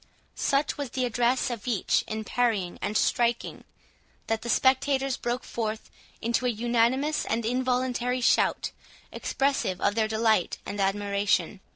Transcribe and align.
Such 0.33 0.79
was 0.79 0.89
the 0.89 1.05
address 1.05 1.51
of 1.51 1.67
each 1.67 2.03
in 2.07 2.23
parrying 2.23 2.79
and 2.81 2.97
striking, 2.97 3.65
that 4.25 4.41
the 4.41 4.49
spectators 4.49 5.15
broke 5.15 5.43
forth 5.43 5.91
into 6.23 6.47
a 6.47 6.49
unanimous 6.49 7.23
and 7.23 7.45
involuntary 7.45 8.21
shout, 8.21 8.71
expressive 9.11 9.79
of 9.79 9.93
their 9.93 10.07
delight 10.07 10.57
and 10.65 10.81
admiration. 10.81 11.59